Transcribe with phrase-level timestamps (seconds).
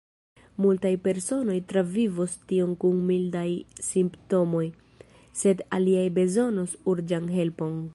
[0.63, 3.45] Multaj personoj travivos tion kun mildaj
[3.91, 4.65] simptomoj,
[5.45, 7.83] sed aliaj bezonos urĝan helpon.